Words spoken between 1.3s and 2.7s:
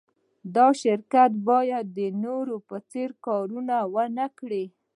باید د نورو